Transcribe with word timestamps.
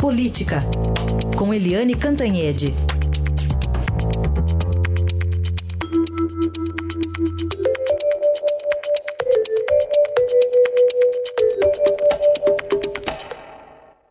Política, 0.00 0.60
com 1.36 1.52
Eliane 1.52 1.96
Cantanhede. 1.96 2.72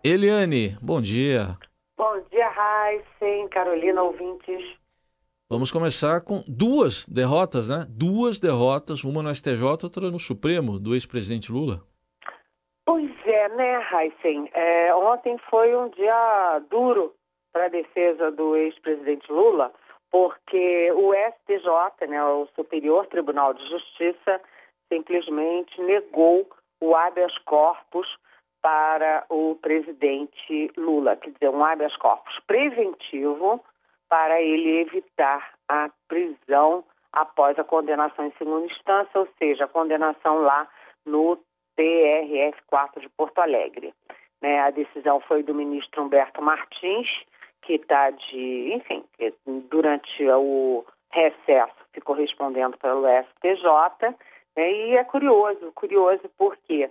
Eliane, 0.03 0.77
bom 0.81 1.01
dia. 1.01 1.57
Bom 1.97 2.21
dia, 2.29 2.49
Raíssen, 2.49 3.47
Carolina, 3.47 4.03
ouvintes. 4.03 4.61
Vamos 5.49 5.71
começar 5.71 6.19
com 6.19 6.43
duas 6.45 7.05
derrotas, 7.05 7.69
né? 7.69 7.87
Duas 7.89 8.39
derrotas, 8.39 9.05
uma 9.05 9.23
no 9.23 9.33
STJ, 9.33 9.63
outra 9.63 10.11
no 10.11 10.19
Supremo, 10.19 10.77
do 10.77 10.93
ex-presidente 10.93 11.49
Lula. 11.49 11.81
Pois 12.85 13.16
é, 13.37 13.49
né, 13.49 13.87
Heisen? 13.91 14.49
É, 14.53 14.93
ontem 14.95 15.37
foi 15.49 15.75
um 15.75 15.89
dia 15.89 16.59
duro 16.69 17.13
para 17.53 17.65
a 17.65 17.69
defesa 17.69 18.31
do 18.31 18.55
ex-presidente 18.55 19.31
Lula, 19.31 19.71
porque 20.11 20.91
o 20.91 21.13
STJ, 21.13 22.07
né, 22.07 22.23
o 22.23 22.47
Superior 22.55 23.05
Tribunal 23.07 23.53
de 23.53 23.67
Justiça, 23.69 24.41
simplesmente 24.91 25.81
negou 25.81 26.47
o 26.81 26.95
habeas 26.95 27.37
corpus 27.39 28.07
para 28.61 29.25
o 29.29 29.55
presidente 29.61 30.71
Lula, 30.75 31.15
quer 31.15 31.31
dizer, 31.31 31.49
um 31.49 31.63
habeas 31.63 31.95
corpus 31.97 32.39
preventivo 32.47 33.63
para 34.09 34.41
ele 34.41 34.81
evitar 34.81 35.53
a 35.67 35.89
prisão 36.07 36.83
após 37.13 37.57
a 37.59 37.63
condenação 37.63 38.25
em 38.25 38.33
segunda 38.37 38.65
instância, 38.65 39.19
ou 39.19 39.27
seja, 39.37 39.65
a 39.65 39.67
condenação 39.67 40.41
lá 40.41 40.67
no 41.05 41.37
TRF4 41.77 42.99
de 42.99 43.09
Porto 43.09 43.39
Alegre. 43.39 43.93
Né, 44.41 44.59
a 44.59 44.69
decisão 44.69 45.19
foi 45.21 45.41
do 45.41 45.53
ministro 45.53 46.03
Humberto 46.03 46.41
Martins, 46.41 47.07
que 47.63 47.73
está 47.73 48.11
de, 48.11 48.73
enfim, 48.73 49.03
durante 49.69 50.23
o 50.29 50.85
recesso 51.11 51.87
ficou 51.97 52.15
respondendo 52.15 52.77
pelo 52.77 53.05
STJ, 53.07 54.15
né, 54.55 54.71
e 54.71 54.97
é 54.97 55.03
curioso, 55.03 55.71
curioso 55.73 56.29
porque 56.37 56.89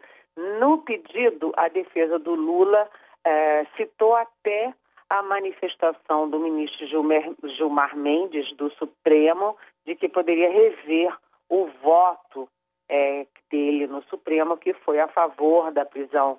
no 0.61 0.78
pedido 0.78 1.52
a 1.56 1.68
defesa 1.68 2.18
do 2.18 2.34
Lula 2.34 2.89
eh, 3.24 3.66
citou 3.77 4.14
até 4.16 4.74
a 5.08 5.22
manifestação 5.22 6.28
do 6.28 6.41
ministro 6.41 6.86
Gilmar, 6.89 7.22
Gilmar 7.56 7.96
Mendes 7.96 8.52
do 8.56 8.70
Supremo 8.72 9.56
de 9.86 9.94
que 9.94 10.08
poderia 10.08 10.50
rever 10.50 11.16
o 11.48 11.66
voto 11.80 12.48
é, 12.89 13.27
dele 13.50 13.86
no 13.86 14.02
Supremo, 14.05 14.56
que 14.56 14.72
foi 14.72 15.00
a 15.00 15.08
favor 15.08 15.72
da 15.72 15.84
prisão 15.84 16.39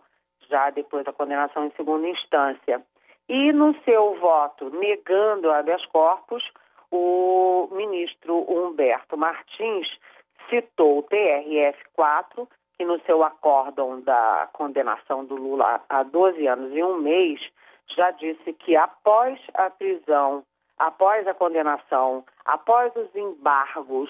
já 0.49 0.69
depois 0.69 1.05
da 1.05 1.13
condenação 1.13 1.65
em 1.65 1.71
segunda 1.71 2.07
instância. 2.07 2.81
E 3.27 3.51
no 3.51 3.75
seu 3.83 4.15
voto 4.19 4.69
negando 4.69 5.51
habeas 5.51 5.85
corpus, 5.87 6.43
o 6.91 7.67
ministro 7.71 8.45
Humberto 8.49 9.17
Martins 9.17 9.87
citou 10.49 10.99
o 10.99 11.03
TRF-4, 11.03 12.47
que 12.77 12.85
no 12.85 12.99
seu 13.01 13.23
acórdão 13.23 13.99
da 14.01 14.47
condenação 14.53 15.25
do 15.25 15.35
Lula 15.35 15.81
a 15.89 16.03
12 16.03 16.47
anos 16.47 16.73
e 16.73 16.81
um 16.81 16.99
mês, 16.99 17.41
já 17.95 18.11
disse 18.11 18.53
que 18.53 18.75
após 18.75 19.39
a 19.53 19.69
prisão, 19.69 20.43
após 20.77 21.27
a 21.27 21.33
condenação, 21.33 22.23
após 22.45 22.95
os 22.95 23.13
embargos 23.15 24.09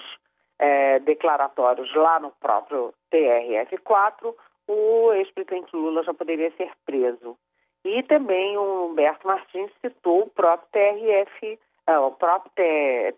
é, 0.58 0.98
declaratórios 1.00 1.92
lá 1.94 2.18
no 2.18 2.30
próprio 2.32 2.92
TRF4, 3.12 4.34
o 4.66 5.12
ex-presidente 5.12 5.74
Lula 5.74 6.02
já 6.02 6.12
poderia 6.12 6.50
ser 6.52 6.70
preso. 6.84 7.36
E 7.84 8.02
também 8.02 8.56
o 8.56 8.86
Humberto 8.86 9.26
Martins 9.26 9.70
citou 9.80 10.22
o 10.22 10.30
próprio 10.30 10.68
TRF, 10.72 11.58
é, 11.86 11.98
o 11.98 12.10
próprio 12.10 12.52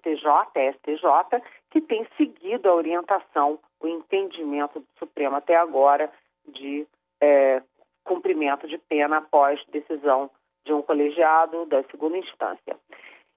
TJ, 0.03 0.73
STJ, 0.75 1.43
que 1.71 1.81
tem 1.81 2.07
seguido 2.17 2.69
a 2.69 2.75
orientação, 2.75 3.59
o 3.81 3.89
entendimento 3.89 4.81
do 4.81 4.87
Supremo 4.99 5.37
até 5.37 5.57
agora 5.57 6.11
de 6.47 6.87
é, 7.21 7.63
cumprimento 8.05 8.69
de 8.69 8.79
pena 8.79 9.19
após 9.19 9.61
decisão 9.69 10.31
de 10.65 10.73
um 10.73 10.83
colegiado 10.83 11.67
da 11.67 11.83
segunda 11.85 12.19
instância. 12.19 12.77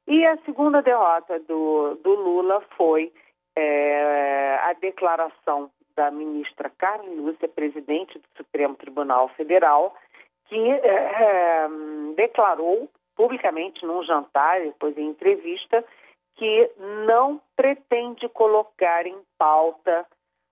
E 0.08 0.25
a 0.25 0.38
segunda 0.40 0.81
derrota 0.81 1.40
do, 1.40 1.96
do 1.96 2.13
Lula 2.13 2.62
foi 2.75 3.12
é, 3.56 4.59
a 4.64 4.74
declaração 4.74 5.69
da 5.96 6.09
ministra 6.09 6.72
Carmen 6.78 7.16
Lúcia, 7.16 7.47
presidente 7.47 8.18
do 8.18 8.28
Supremo 8.38 8.75
Tribunal 8.75 9.30
Federal, 9.30 9.96
que 10.46 10.56
é, 10.56 10.88
é, 10.88 11.68
declarou 12.16 12.90
publicamente 13.16 13.86
num 13.86 14.03
jantar, 14.03 14.62
depois 14.62 14.97
em 14.97 15.09
entrevista, 15.09 15.84
que 16.36 16.72
não 17.06 17.40
pretende 17.56 18.28
colocar 18.30 19.06
em 19.06 19.22
pauta 19.38 20.06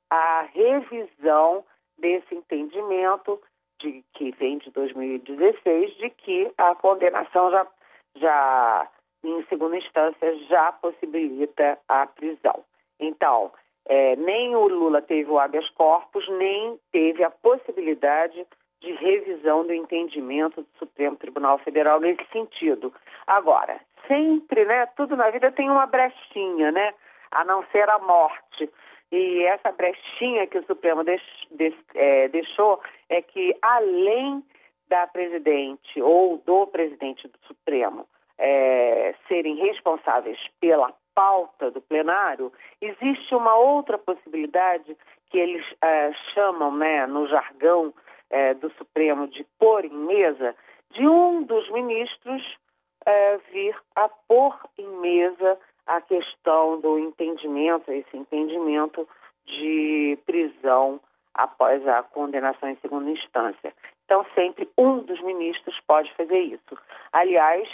a 0.10 0.42
revisão 0.54 1.66
desse 1.98 2.36
entendimento 2.36 3.42
de, 3.80 4.04
que 4.14 4.32
vem 4.32 4.60
de 4.60 4.70
2016, 4.72 5.98
de 5.98 6.10
que 6.12 6.52
a 6.58 6.76
condenação 6.76 7.50
já, 7.50 7.68
já 8.16 8.88
em 9.24 9.44
segunda 9.46 9.78
instância 9.78 10.38
já 10.48 10.72
possibilita 10.74 11.80
a 11.88 12.06
prisão. 12.06 12.64
Então, 13.02 13.52
é, 13.88 14.16
nem 14.16 14.56
o 14.56 14.68
Lula 14.68 15.02
teve 15.02 15.30
o 15.30 15.40
habeas 15.40 15.68
corpus, 15.72 16.28
nem 16.30 16.80
teve 16.92 17.24
a 17.24 17.32
possibilidade 17.32 18.46
de 18.80 18.94
revisão 18.94 19.66
do 19.66 19.74
entendimento 19.74 20.62
do 20.62 20.68
Supremo 20.80 21.16
Tribunal 21.18 21.58
Federal 21.60 22.00
nesse 22.00 22.24
sentido. 22.32 22.94
Agora, 23.28 23.80
sempre, 24.08 24.66
né, 24.66 24.86
tudo 24.96 25.16
na 25.16 25.30
vida 25.30 25.52
tem 25.52 25.70
uma 25.70 25.86
brechinha, 25.86 26.72
né, 26.72 26.94
a 27.32 27.44
não 27.44 27.64
ser 27.72 27.90
a 27.90 28.00
morte. 28.00 28.70
E 29.12 29.44
essa 29.44 29.72
brechinha 29.72 30.48
que 30.48 30.58
o 30.58 30.66
Supremo 30.66 31.04
deix, 31.04 31.22
deix, 31.52 31.76
é, 31.96 32.28
deixou 32.30 32.82
é 33.10 33.22
que, 33.22 33.56
além 33.62 34.44
da 34.88 35.08
presidente 35.08 36.02
ou 36.02 36.38
do 36.46 36.68
presidente 36.68 37.28
do 37.28 37.38
Supremo 37.48 38.06
é, 38.38 39.14
serem 39.28 39.56
responsáveis 39.56 40.40
pela 40.60 40.94
pauta 41.14 41.72
do 41.72 41.82
plenário, 41.82 42.52
existe 42.82 43.34
uma 43.36 43.56
outra 43.56 43.98
possibilidade 43.98 44.96
que 45.30 45.38
eles 45.38 45.66
é, 45.82 46.12
chamam, 46.34 46.76
né, 46.76 47.06
no 47.08 47.28
jargão 47.28 47.94
é, 48.30 48.54
do 48.54 48.70
Supremo, 48.74 49.28
de 49.28 49.46
pôr 49.60 49.86
em 49.86 49.94
mesa, 49.94 50.56
de 50.92 51.08
um 51.08 51.44
dos 51.44 51.70
ministros 51.72 52.58
é, 53.06 53.38
vir 53.52 53.76
a 53.96 54.10
pôr 54.10 54.58
em 54.78 54.88
mesa 55.00 55.58
a 55.88 56.02
questão 56.02 56.80
do 56.80 57.00
entendimento, 57.00 57.92
esse 57.92 58.16
entendimento 58.16 59.08
de 59.46 60.18
prisão 60.26 61.00
após 61.34 61.86
a 61.88 62.04
condenação 62.04 62.70
em 62.70 62.78
segunda 62.78 63.10
instância. 63.10 63.74
Então, 64.06 64.26
sempre 64.36 64.70
um 64.78 65.00
dos 65.00 65.22
ministros 65.22 65.80
pode 65.88 66.14
fazer 66.16 66.40
isso. 66.40 66.78
Aliás, 67.12 67.68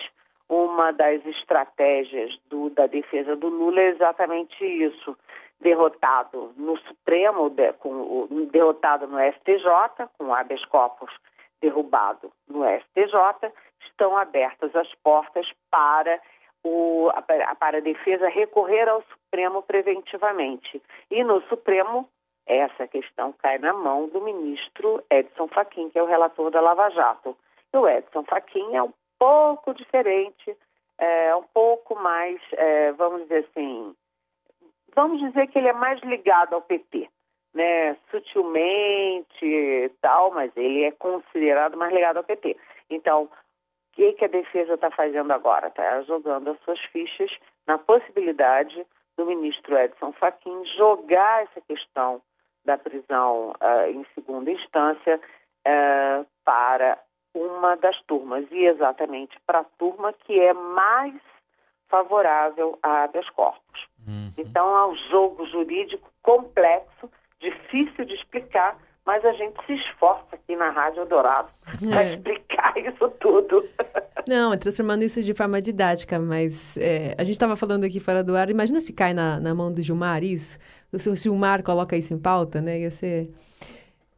uma 0.50 0.92
das 0.92 1.26
estratégias 1.26 2.38
do, 2.50 2.70
da 2.70 2.88
defesa 2.88 3.36
do 3.36 3.50
Lula 3.50 3.82
é 3.82 3.90
exatamente 3.90 4.64
isso. 4.64 5.18
Derrotado 5.60 6.54
no 6.56 6.78
Supremo, 6.78 7.50
de, 7.50 7.74
com, 7.74 8.28
derrotado 8.52 9.08
no 9.08 9.18
STJ, 9.34 10.08
com 10.18 10.26
o 10.26 10.34
habeas 10.34 10.64
corpus 10.66 11.12
derrubado 11.60 12.32
no 12.48 12.64
STJ, 12.64 13.52
estão 13.82 14.16
abertas 14.16 14.76
as 14.76 14.94
portas 15.04 15.48
para 15.72 16.22
o, 16.64 17.10
para 17.60 17.78
a 17.78 17.82
defesa 17.82 18.30
recorrer 18.30 18.88
ao 18.88 19.02
Supremo 19.04 19.64
preventivamente. 19.64 20.82
E 21.10 21.24
no 21.24 21.42
Supremo, 21.44 22.08
essa 22.46 22.88
questão 22.88 23.34
cai 23.34 23.58
na 23.58 23.74
mão 23.74 24.08
do 24.08 24.22
ministro 24.22 25.04
Edson 25.10 25.48
Fachin, 25.48 25.90
que 25.90 26.00
é 26.00 26.04
o 26.04 26.08
relator 26.08 26.52
da 26.52 26.62
Lava 26.62 26.90
Jato. 26.92 27.36
E 27.74 27.78
o 27.78 27.88
Edson 27.88 28.24
Fachin 28.24 28.76
é 28.76 28.84
um 28.84 28.94
pouco 29.20 29.74
diferente, 29.74 30.56
é 30.98 31.36
um 31.36 31.44
pouco 31.44 31.96
mais, 31.96 32.42
é, 32.54 32.92
vamos 32.94 33.24
dizer 33.24 33.46
assim, 33.50 33.96
vamos 34.96 35.20
dizer 35.20 35.48
que 35.48 35.60
ele 35.60 35.68
é 35.68 35.74
mais 35.74 36.02
ligado 36.02 36.54
ao 36.54 36.62
PT, 36.62 37.10
né? 37.54 37.96
Sutilmente 38.10 39.92
tal, 40.02 40.32
mas 40.32 40.52
ele 40.56 40.84
é 40.84 40.92
considerado 40.92 41.78
mais 41.78 41.94
ligado 41.94 42.18
ao 42.18 42.24
PT. 42.24 42.58
Então, 42.90 43.24
o 43.24 43.30
que, 43.94 44.14
que 44.14 44.26
a 44.26 44.30
defesa 44.30 44.74
está 44.74 44.92
fazendo 44.92 45.32
agora? 45.32 45.68
Está 45.68 46.02
jogando 46.02 46.52
as 46.52 46.60
suas 46.62 46.80
fichas 46.92 47.32
na 47.66 47.78
possibilidade 47.78 48.86
do 49.18 49.26
ministro 49.26 49.78
Edson 49.78 50.14
Fachin 50.14 50.66
jogar 50.78 51.44
essa 51.44 51.62
questão 51.62 52.22
da 52.64 52.78
prisão 52.78 53.54
uh, 53.62 53.90
em 53.90 54.06
segunda 54.14 54.52
instância 54.52 55.20
uh, 55.66 56.26
para 56.44 57.00
uma 57.38 57.76
das 57.76 58.00
turmas, 58.04 58.46
e 58.52 58.66
exatamente 58.66 59.38
para 59.46 59.60
a 59.60 59.66
turma 59.78 60.14
que 60.14 60.40
é 60.40 60.54
mais 60.54 61.16
favorável 61.90 62.78
a 62.84 63.04
habeas 63.04 63.30
corpus. 63.30 63.88
Uhum. 64.08 64.32
Então, 64.38 64.78
é 64.78 64.88
um 64.88 64.96
jogo 65.10 65.46
jurídico 65.48 66.10
complexo, 66.22 67.10
difícil 67.40 68.06
de 68.06 68.14
explicar, 68.14 68.78
mas 69.06 69.24
a 69.24 69.32
gente 69.34 69.56
se 69.66 69.74
esforça 69.74 70.28
aqui 70.34 70.56
na 70.56 70.70
Rádio 70.70 71.06
Dourado 71.06 71.50
é. 71.66 71.78
para 71.90 72.04
explicar 72.04 72.78
isso 72.78 73.10
tudo. 73.20 73.68
Não, 74.28 74.52
é 74.52 74.58
transformando 74.58 75.04
isso 75.04 75.24
de 75.24 75.34
forma 75.34 75.62
didática, 75.62 76.20
mas 76.20 76.76
é, 76.78 77.16
a 77.18 77.24
gente 77.24 77.36
estava 77.36 77.56
falando 77.56 77.86
aqui 77.86 78.02
fora 78.02 78.22
do 78.22 78.36
ar, 78.36 78.50
imagina 78.50 78.82
se 78.82 78.92
cai 78.92 79.14
na, 79.14 79.40
na 79.40 79.56
mão 79.56 79.72
do 79.72 79.82
Gilmar 79.82 80.22
isso, 80.22 80.60
se 80.98 81.10
o 81.10 81.16
Gilmar 81.16 81.64
coloca 81.64 81.96
isso 81.96 82.14
em 82.14 82.20
pauta, 82.20 82.62
né, 82.62 82.80
ia 82.80 82.92
ser... 82.92 83.30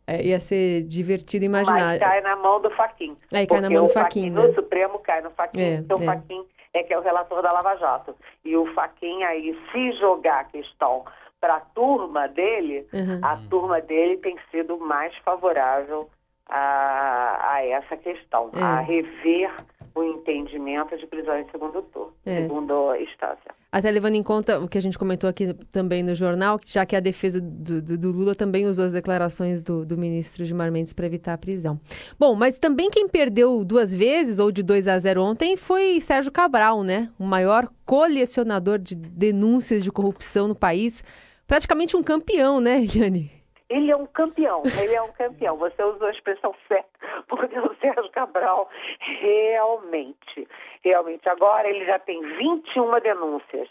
É, 0.09 0.23
ia 0.23 0.39
ser 0.39 0.81
divertido 0.83 1.45
imaginar. 1.45 1.99
Mas 1.99 1.99
cai 1.99 2.21
na 2.21 2.35
mão 2.35 2.59
do 2.59 2.71
Faquin. 2.71 3.15
É, 3.31 3.45
cai 3.45 3.61
na 3.61 3.69
mão 3.69 3.83
do 3.83 3.93
Faquin, 3.93 4.31
né? 4.31 4.41
No 4.41 4.53
Supremo 4.55 4.97
cai 4.97 5.21
no 5.21 5.29
Faquin, 5.29 5.61
é, 5.61 5.77
porque 5.83 5.93
o 5.93 6.03
é. 6.03 6.05
Faquin 6.07 6.45
é 6.73 6.83
que 6.83 6.91
é 6.91 6.97
o 6.97 7.01
relator 7.01 7.43
da 7.43 7.51
Lava 7.51 7.75
Jato. 7.75 8.15
E 8.43 8.57
o 8.57 8.65
Faquin 8.73 9.21
aí, 9.21 9.55
se 9.71 9.91
jogar 9.99 10.39
a 10.39 10.43
questão 10.45 11.05
para 11.39 11.57
a 11.57 11.59
turma 11.59 12.27
dele, 12.27 12.87
uhum. 12.91 13.19
a 13.21 13.37
turma 13.51 13.79
dele 13.81 14.17
tem 14.17 14.35
sido 14.49 14.79
mais 14.79 15.15
favorável 15.17 16.09
a, 16.47 17.53
a 17.53 17.65
essa 17.65 17.95
questão, 17.95 18.49
é. 18.55 18.61
a 18.61 18.79
rever 18.79 19.51
o 19.95 20.03
entendimento 20.03 20.97
de 20.97 21.05
prisão 21.07 21.37
em 21.39 21.49
segundo 21.51 21.81
turno, 21.83 22.13
é. 22.25 22.41
segundo 22.41 22.95
instância. 22.95 23.53
Até 23.71 23.91
levando 23.91 24.15
em 24.15 24.23
conta 24.23 24.59
o 24.59 24.67
que 24.67 24.77
a 24.77 24.81
gente 24.81 24.97
comentou 24.97 25.29
aqui 25.29 25.53
também 25.71 26.01
no 26.01 26.15
jornal, 26.15 26.59
já 26.65 26.85
que 26.85 26.95
a 26.95 26.99
defesa 26.99 27.39
do, 27.39 27.81
do, 27.81 27.97
do 27.97 28.11
Lula 28.11 28.33
também 28.33 28.65
usou 28.65 28.85
as 28.85 28.93
declarações 28.93 29.61
do, 29.61 29.85
do 29.85 29.97
ministro 29.97 30.43
Gilmar 30.43 30.71
Mendes 30.71 30.93
para 30.93 31.05
evitar 31.05 31.33
a 31.33 31.37
prisão. 31.37 31.79
Bom, 32.17 32.33
mas 32.35 32.57
também 32.57 32.89
quem 32.89 33.07
perdeu 33.07 33.63
duas 33.63 33.93
vezes, 33.93 34.39
ou 34.39 34.51
de 34.51 34.63
2 34.63 34.87
a 34.87 34.97
0 34.97 35.21
ontem, 35.21 35.55
foi 35.55 36.01
Sérgio 36.01 36.31
Cabral, 36.31 36.83
né? 36.83 37.09
O 37.19 37.23
maior 37.23 37.69
colecionador 37.85 38.79
de 38.79 38.95
denúncias 38.95 39.83
de 39.83 39.91
corrupção 39.91 40.47
no 40.47 40.55
país. 40.55 41.03
Praticamente 41.45 41.95
um 41.95 42.03
campeão, 42.03 42.59
né, 42.59 42.83
Eliane? 42.83 43.38
Ele 43.69 43.91
é 43.91 43.95
um 43.95 44.07
campeão, 44.07 44.63
ele 44.81 44.95
é 44.95 45.01
um 45.01 45.11
campeão. 45.11 45.55
Você 45.57 45.83
usou 45.83 46.07
a 46.07 46.11
expressão 46.11 46.55
certa, 46.67 46.89
porque 47.27 47.57
o 47.59 47.75
Sérgio 47.75 48.11
Cabral 48.11 48.67
realmente, 48.99 50.47
realmente, 50.83 51.29
agora 51.29 51.69
ele 51.69 51.85
já 51.85 51.99
tem 51.99 52.19
21 52.21 52.99
denúncias. 52.99 53.69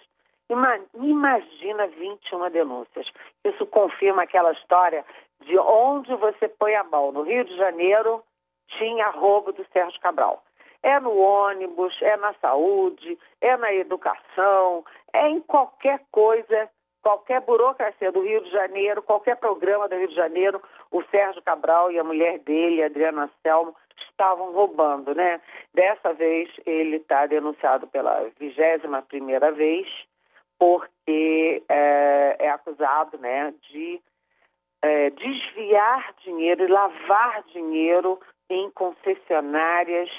Imagina 0.95 1.87
21 1.89 2.51
denúncias. 2.51 3.07
Isso 3.45 3.67
confirma 3.67 4.23
aquela 4.23 4.53
história 4.53 5.05
de 5.45 5.59
onde 5.59 6.15
você 6.15 6.49
põe 6.49 6.75
a 6.75 6.85
mão. 6.85 7.13
No 7.13 7.23
Rio 7.23 7.45
de 7.45 7.57
Janeiro 7.57 8.23
tinha 8.79 9.11
roubo 9.11 9.53
do 9.53 9.67
Sérgio 9.73 10.01
Cabral. 10.01 10.43
É 10.83 11.01
no 11.01 11.17
ônibus, 11.19 11.95
é 12.01 12.17
na 12.17 12.33
saúde, 12.35 13.19
é 13.41 13.57
na 13.57 13.75
educação, 13.75 14.85
é 15.13 15.29
em 15.29 15.41
qualquer 15.41 16.01
coisa 16.13 16.71
qualquer 17.03 17.41
burocracia 17.43 18.13
do 18.13 18.23
Rio 18.23 18.43
de 18.43 18.51
Janeiro, 18.51 19.03
qualquer 19.03 19.37
programa 19.37 19.89
do 19.89 19.97
Rio 19.97 20.09
de 20.09 20.15
Janeiro, 20.15 20.63
o 20.91 21.03
Sérgio 21.05 21.43
Cabral 21.43 21.91
e 21.91 21.99
a 21.99 22.05
mulher 22.05 22.39
dele, 22.41 22.83
Adriana 22.83 23.31
Selmo, 23.43 23.75
estavam 24.11 24.53
roubando, 24.53 25.15
né? 25.15 25.41
Dessa 25.73 26.13
vez 26.13 26.51
ele 26.67 26.97
está 26.97 27.27
denunciado 27.27 27.87
pela 27.87 28.31
vigésima 28.39 29.03
primeira 29.03 29.53
vez, 29.53 29.87
porque 30.59 31.63
é, 31.69 32.37
é 32.41 32.51
acusado, 32.51 33.17
né, 33.19 33.55
de 33.71 34.01
é, 34.83 35.11
desviar 35.11 36.15
dinheiro 36.25 36.65
e 36.65 36.69
lavar 36.69 37.43
dinheiro 37.45 38.21
em 38.51 38.71
concessionárias 38.71 40.11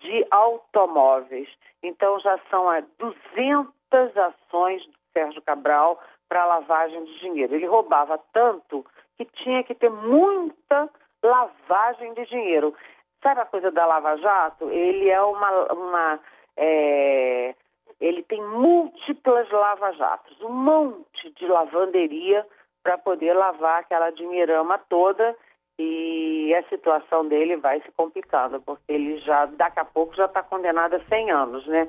de 0.00 0.26
automóveis. 0.30 1.48
Então 1.82 2.18
já 2.20 2.38
são 2.50 2.66
200 2.98 4.16
ações 4.16 4.84
do 4.86 4.95
Sérgio 5.16 5.40
Cabral 5.40 5.98
para 6.28 6.44
lavagem 6.44 7.02
de 7.04 7.18
dinheiro. 7.20 7.54
Ele 7.54 7.66
roubava 7.66 8.20
tanto 8.34 8.84
que 9.16 9.24
tinha 9.24 9.64
que 9.64 9.74
ter 9.74 9.88
muita 9.88 10.90
lavagem 11.22 12.12
de 12.12 12.26
dinheiro. 12.26 12.74
Sabe 13.22 13.40
a 13.40 13.46
coisa 13.46 13.70
da 13.70 13.86
Lava 13.86 14.16
Jato? 14.18 14.68
Ele 14.70 15.08
é 15.08 15.22
uma. 15.22 15.72
uma 15.72 16.20
é... 16.56 17.54
Ele 17.98 18.22
tem 18.24 18.42
múltiplas 18.42 19.50
lava-jatos, 19.50 20.38
um 20.42 20.52
monte 20.52 21.30
de 21.30 21.46
lavanderia 21.46 22.46
para 22.82 22.98
poder 22.98 23.32
lavar 23.32 23.80
aquela 23.80 24.10
dinheirama 24.10 24.78
toda 24.78 25.34
e 25.78 26.54
a 26.54 26.62
situação 26.68 27.26
dele 27.26 27.56
vai 27.56 27.80
se 27.80 27.90
complicando, 27.92 28.60
porque 28.60 28.92
ele 28.92 29.18
já, 29.20 29.46
daqui 29.46 29.80
a 29.80 29.84
pouco, 29.84 30.14
já 30.14 30.26
está 30.26 30.42
condenado 30.42 30.94
a 30.94 31.00
100 31.06 31.30
anos, 31.30 31.66
né? 31.66 31.88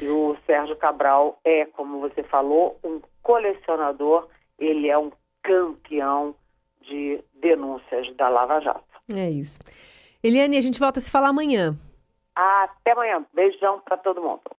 E 0.00 0.08
o 0.08 0.36
Sérgio 0.46 0.76
Cabral 0.76 1.38
é, 1.44 1.66
como 1.66 2.00
você 2.00 2.22
falou, 2.22 2.78
um 2.84 3.00
colecionador, 3.22 4.28
ele 4.58 4.88
é 4.88 4.98
um 4.98 5.10
campeão 5.42 6.34
de 6.82 7.22
denúncias 7.34 8.14
da 8.16 8.28
Lava 8.28 8.60
Jato. 8.60 8.84
É 9.14 9.30
isso. 9.30 9.58
Eliane, 10.22 10.56
a 10.56 10.60
gente 10.60 10.78
volta 10.78 10.98
a 10.98 11.02
se 11.02 11.10
falar 11.10 11.28
amanhã. 11.28 11.76
Até 12.34 12.92
amanhã. 12.92 13.24
Beijão 13.32 13.80
para 13.80 13.96
todo 13.96 14.20
mundo. 14.20 14.42